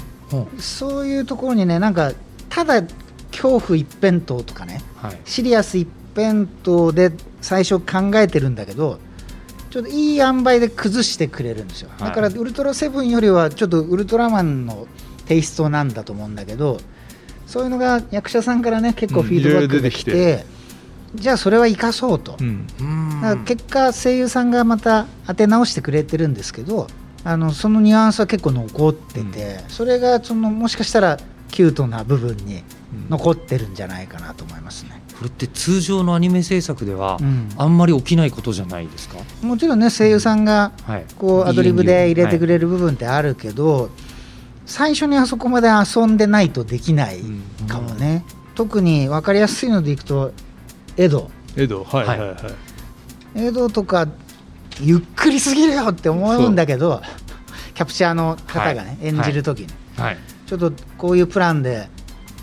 [0.58, 2.12] そういうところにねなんか
[2.48, 2.82] ただ
[3.30, 8.98] 恐怖一辺倒とかね、はい、シリアス一辺倒で最初考えてるんだけど
[9.76, 14.86] ちょっといい塩梅で崩してくれるんですよ、だからウルトラセブンよりはちょっとウルトラマンの
[15.26, 16.78] テイストなんだと思うんだけど
[17.46, 20.46] そういうのが役者さんからね結構フィードバックできて。
[21.12, 26.86] うん、じゃあそれは生かそうと、うん、だから結果声優さんがまた当て直してくれてるんですけど
[27.22, 31.18] あのそのニュアンスは結構残ってて、うん、それがそのもしかしたら
[31.50, 32.62] キュートな部分に
[33.08, 35.02] 残ってるんじゃないかなと思いますね。
[35.18, 37.18] これって通常のアニメ制作では
[37.56, 40.72] あんまり起きないことじゃないですか、うん、もちろんね声優さんが
[41.16, 43.90] こうアドリブで入れてくれる部分ってあるけど、はい、
[44.66, 47.20] 最初にあそこまで遊んでないとできない
[47.66, 50.32] かもね、うん、特に分かりやすいのでいくと
[50.98, 51.30] エド。
[51.56, 52.34] エドはいはいは
[53.34, 54.06] い、エドとか
[54.82, 57.00] ゆっくりすぎるよって思うんだけど
[57.74, 61.88] キャプチャーの方がね、はい、演じる時に、はい、ちょっとこういうプランで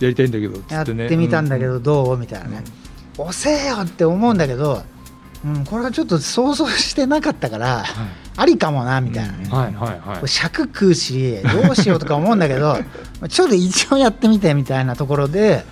[0.04, 2.18] やりたいんだけどやってみたんだけどどう？
[2.18, 2.64] みたいなね、
[3.18, 4.84] 押せよって思うんだけど、
[5.46, 7.84] うん、これはちょっと想像してなかったから、
[8.36, 12.78] ありかもなみたいなね、はいはいはい、尺食うしどうしようとか思うんだけど
[13.30, 15.66] ちょっと一応やってみてみたいなところで。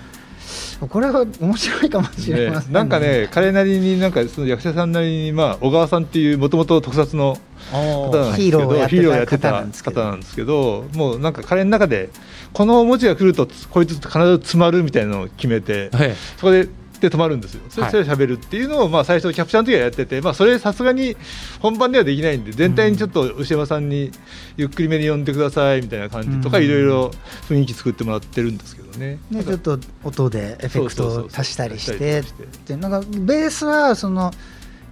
[0.89, 7.37] これは面白いかもしれません、ね、なんかね彼なりになんかその役者さんなりにまあ小川さんっていうもともと特撮の
[7.71, 8.87] 方なんですけど。
[8.87, 12.09] ヒーローやってた方なんですけどもうなんか彼の中で
[12.53, 16.67] この文字が来るとこいつ必ず詰まるみたいなのを決めて、はい、そこで
[17.01, 21.17] で止まるんですよ、それで喋るっていうのを、まあ、最初、キャプチャーの時はやってて、まあ、それさすがに
[21.59, 24.11] 本番ではできないんで、全体にちょっと牛山さんに
[24.55, 27.11] ゆっくりめに呼んでくださいみたいな感じとか、いろいろ
[27.49, 29.17] 雰囲気作ってもらってるんですけどね。
[29.31, 32.19] ねちょっと音でエフェクトを足したりして。
[32.19, 32.23] っ
[32.65, 34.31] てなんかベースはその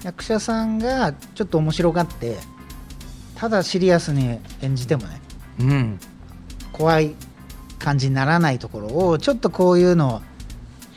[0.04, 2.38] 役者さんがちょっと面白がって
[3.40, 5.22] ただシリアスに演じてもね、
[5.62, 6.00] うん、
[6.74, 7.16] 怖い
[7.78, 10.22] 感じにならないところをちょっとこういうのを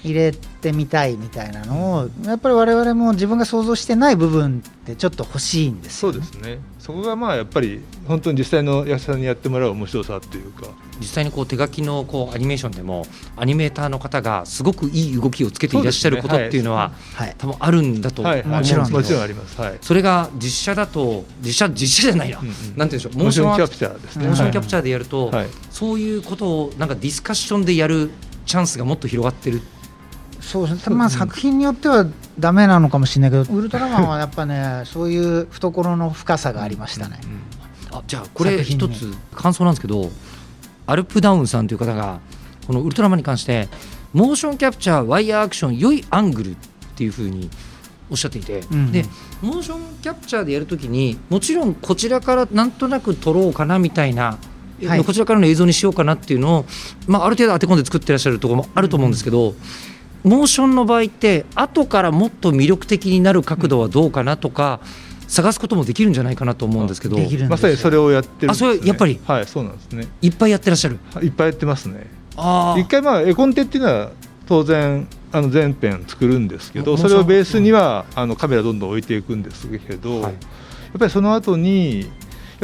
[0.04, 6.58] 入れてみたいみたいなのをやっぱり我々も自分が想像してない部分ってちょっと欲しいんです、ね、そうですね。
[6.78, 10.66] そこがまあやっぱり本当に実際の役者さんにやってもらう面白さっていうか。
[10.98, 23.18] 実際にこう手書きのこうアニメーションでもアニメーターの方がすごくいい動きをつけていらっしゃることっていうのは、はい、多分あるんだと思うんですけど、はい、もちろんあります、はい、それが実写だと実写実写じゃないな、うんうん、なんていうんでしょう。
[23.18, 24.26] モーションキャプチャーですね。
[24.26, 24.82] モーションキャプチャー。
[24.82, 28.10] でやると、はい、そういうことをなんかディスカッションでやる
[28.46, 29.62] チャンスがもっと広がってる
[30.52, 32.04] そうですね、まあ、作品によっては
[32.38, 37.18] だめなのかもしれないけど、ウルトラマンはやっぱね、そういう懐の深さがありましたね。
[37.90, 40.10] うん、あじゃあ、これ、一つ感想なんですけど、
[40.86, 42.20] アルプダウンさんという方が、
[42.66, 43.70] このウルトラマンに関して、
[44.12, 46.56] モーションキャプチャー、ワイヤーアクション、良いアングルっ
[46.96, 47.48] ていうふうに
[48.10, 49.06] おっしゃっていて、うん、で
[49.40, 54.36] モーションキャプチャーでやるときに、もちろんこちらからなんとなく撮ろうかなみたいな
[54.86, 56.64] はい、こちらからの映像にしようかなっていうのを、
[57.06, 59.54] まあ、ある程度当て込んで作ってらっしゃるところもあると思うんですけど、
[60.24, 64.80] モーションの場合って後からもっと魅力的になる角度はどうかなとか、
[65.28, 67.16] 探すこともできるんじゃないかなと思うんですけど。
[67.48, 69.18] まさにそれをやってる、ね、あそれやっぱり？
[69.24, 70.06] はいそうなんですね。
[70.20, 70.98] いっぱいやってらっしゃる？
[71.22, 72.06] いっぱいやってますね。
[72.78, 74.10] 一回まあ絵コンテっていうのは
[74.46, 80.32] 当然あの全編作るんですけどそれをベースにはあのカメラどんどん置いていくんですけど、はい、やっ
[80.98, 82.06] ぱりその後にや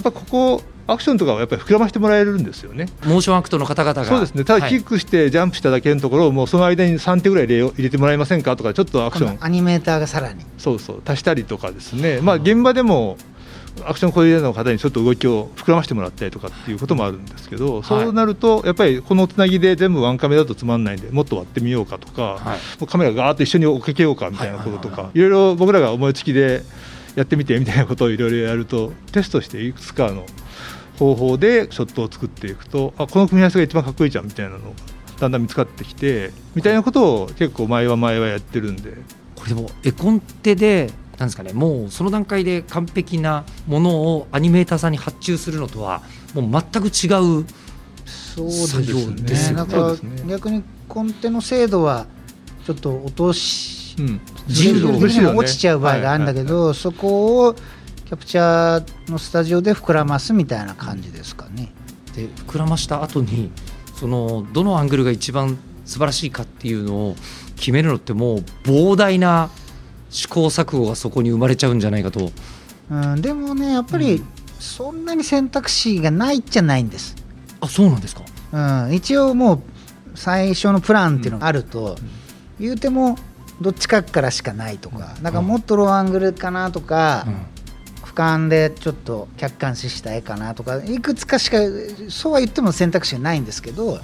[0.01, 2.87] っぱここアクションとかはやっぱり膨らましてもらえるんですよね。
[3.05, 4.05] モーションアクトの方々が。
[4.05, 4.45] そうですね。
[4.45, 9.37] ただキックしてジャンプしただけのところをもうその間に3手ぐらい入れてもらえませんかとかちょっとアクション。
[9.41, 10.45] アニメーターがさらに。
[10.57, 11.03] そうそう。
[11.05, 12.21] 足したりとかですね。
[12.23, 13.19] まあ現場でも
[13.85, 26.63] アクションコーディネーターの方にちょっと動きを膨らましてもらったりとかっていうこともあるんですけど、はい、そうなるとやっぱりこのつなぎで全部ワンカメだとつまんないんでもっと割ってみようかとか、はい、カメラガーッと一緒に追っかけようかみたいなこととかいろいろ僕らが思いつきで
[27.15, 30.27] やってみてみたいなことをいろいろやるとテストしていくつかの
[30.99, 34.65] 方法でショットを作っていくとあこの組み合わせが一番かっこいいじゃんみたいなのが
[35.21, 38.93] だんだん見つかってきてみたいなことを結構前は前はやってるんで。
[39.35, 46.03] これでも絵コンテでなんですかねもうその段階で完璧なものをアニメーターさんに発注するのとは
[46.35, 47.07] もう全く違
[47.41, 47.45] う
[48.51, 49.57] 作業ですね。
[49.57, 52.07] だから逆にコンテの精度は
[52.65, 57.57] ちょっと落とし、うん、落ちちゃう場合があるんだけど、そこを
[58.09, 61.71] キャプチャーのスタジオで膨らますみたいな感じですかね。
[62.17, 63.53] で膨らました後に
[63.97, 67.17] そのどのアングルが一番素晴らしいかっていうのを
[67.57, 69.51] 決めるのってもう膨大な
[70.09, 72.31] 試行錯誤がそこに生まれちゃうんじゃないかと。
[72.91, 74.25] うん、でもねやっぱり
[74.59, 77.15] そんなに選択肢がないじゃないんです。
[77.61, 78.23] あそうなんですか、
[78.87, 79.63] うん、一応もう
[80.15, 81.99] 最初のプランっていうのがあると、
[82.59, 83.19] うん、言うても
[83.61, 87.27] どっちかからしかないとか、うん、なんかもっとローアングルかなとか、
[88.19, 91.59] うん、俯瞰でちょっと客観視した絵かなとかいくつかしか
[92.09, 94.01] そうは言っても選択肢がないんですけど、はい、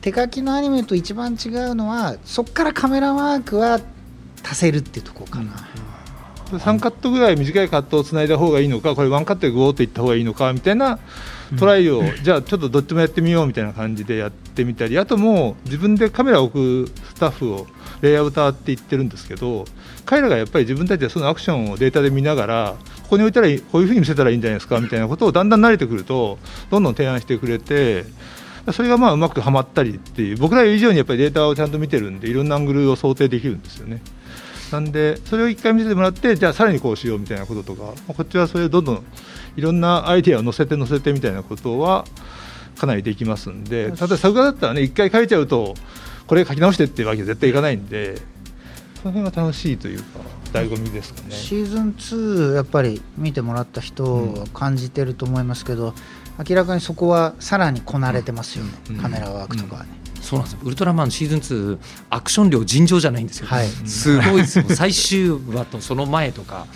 [0.00, 3.80] 手書きのアニメと一番違うのはそこからカメラワークは
[4.42, 5.52] 足せるっていうところかな。
[6.52, 10.98] うん、3カットぐらい短いカットをつないだ方がいいのかこれ1カットでグオーといった方がいいのかみたいな
[11.58, 17.66] トライを、じゃあちょっとどっちもやってみようみたいな感じでやってみたりあともう自分でカメラを置くスタッフを
[18.00, 19.64] レイアウターって言ってるんですけど
[20.04, 22.76] 彼らがやっぱり自分たちでそのアクションをデータで見ながら
[23.08, 26.38] ここに置いたらこういうふうに見せたらいいんじゃないですかみたいなことをだんだん慣れてくると
[26.70, 28.04] どんどん提案してくれて
[28.72, 34.02] それがまあうまくはまったりっていう僕ら以上にやっぱりデータをちゃんと見てるんでいろんなアングルを想定できるんですよね。
[34.70, 39.04] なんでそれを1回見せてもらってじゃあさらにこうしようみたいなこととかこっちはそれをどんどん
[39.56, 42.04] いろんなアイデアを載せて載せてみたいなことは
[42.76, 45.72] かなりできますんで例えば作画だったらね1回書いちゃうと
[46.26, 48.16] これ書き直してっていうわけ絶対いかないんで
[49.02, 50.20] その辺が楽しいというか
[50.52, 51.34] 醍醐味ですかね。
[51.34, 55.94] シーズン2やっぱり見てもらった人は感じてると思いますけど、うん、
[56.48, 59.88] 明らかにそこはさらにこなれてますよね、うん、カメラワークとかはね。
[60.20, 61.78] そうなんですウルトラマンシーズン2
[62.10, 64.64] アクション量尋常じゃないんですよ、はい、すごいですよ。
[64.68, 66.66] 最終話とその前とか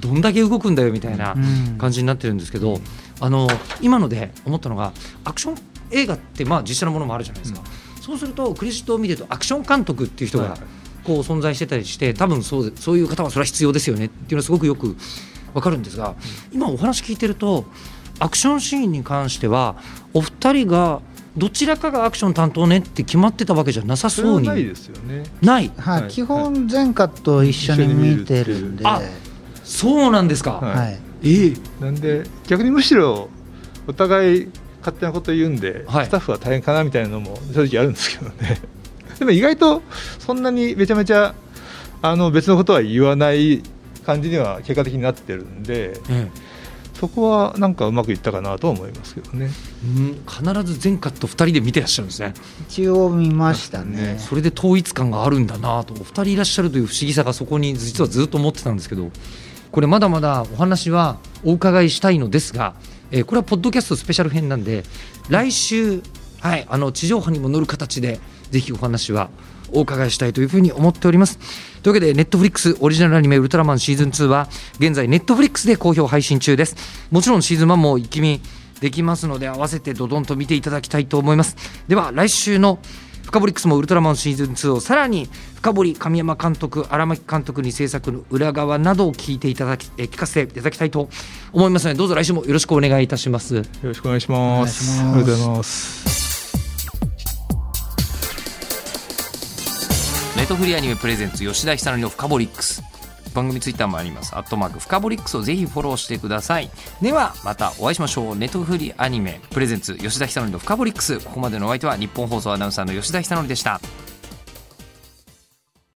[0.00, 1.34] どんだけ動くんだよみたいな
[1.78, 2.80] 感じになってるんですけど、うん、
[3.20, 3.48] あの
[3.80, 4.92] 今ので思ったのが
[5.24, 5.56] アクション
[5.90, 10.56] 映画ってまあ実写のものもあるじゃないですか、うん、そうするとクレジットを見るとアクション監督っていう人が
[11.08, 14.94] こう存在してたりして多分そうそういう方はそれは必要ですよねっていうのはすごくよく
[15.54, 16.14] 分かるんですが、
[16.52, 17.64] 今お話聞いてると
[18.20, 19.76] アクションシーンに関しては
[20.12, 21.00] お二人が
[21.36, 25.24] どちらかがアクション担当ねって決まってたわけじゃなさそうにないですよね。
[25.40, 25.72] ない？
[25.78, 29.00] はい、基本全カット一緒に見てるんで、あ
[29.64, 30.52] そうなんですか。
[30.52, 31.54] はい、ええ。
[31.80, 33.30] なんで逆にむしろ
[33.86, 34.48] お互い
[34.80, 38.60] 勝手なこと言うんで、はい、スタッフは大変かなみたいなのも正直あるんですけどね
[39.18, 39.82] でも意外と
[40.18, 41.34] そんなにめちゃめちゃ
[42.02, 43.62] あの別のことは言わない
[44.04, 46.30] 感じには結果的になってるんで、うん
[46.98, 49.50] そこはなんかうまくいったかなと思いますけどね。
[49.84, 52.34] うん、必ず全カット2人で見てらっしゃるんですね。
[52.68, 54.16] 一応見ましたね。
[54.18, 59.12] それで統一感があるんだなと、お二人いらっしゃるという不思議さがそこに実はずっと思ってたんですけど、
[59.70, 62.74] これまだまだお話はお伺いしたいのですが、
[63.12, 64.82] えー、これはポッドキャストスペシャル編なんで、
[65.28, 66.02] 来週
[66.40, 68.18] はいあの地上波にも乗る形で
[68.50, 69.30] ぜひお話は
[69.72, 71.38] お伺いしたいというふうに思っております。
[71.82, 74.48] というわけで、ネットフリックスオリジナルアニメウルトラマンシーズン2は、
[74.78, 76.76] 現在ネットフリックスで好評配信中です。
[77.10, 78.40] もちろんシーズン1も一気見
[78.80, 81.56] できますので、合わせてドドンと見ていただきたいと思います。
[81.86, 82.78] では、来週の
[83.28, 91.10] 深堀ックスもウルトラマンシーズン2をさらに深堀神山監督荒牧監督に制作の裏側などを聞いていただきえ聞かせていただきたいと
[91.52, 96.37] 思いますのでどうぞ来週もよろしくお願いいたしますよろしくお願いしますありがとうございます
[100.38, 102.80] ネトフリアニメプレゼンツ吉田久典のフカボリックス。
[103.34, 104.36] 番組ツイッターもあります。
[104.36, 106.70] アットマークフカボリックスをぜひフォローしてください。
[107.02, 108.36] ではまたお会いしましょう。
[108.36, 111.18] ネットフリアニメプレゼンツ吉田久典のフカボリックス。
[111.18, 113.80] ここまでのお相手は日本放送アナウンサーの吉田久典でした。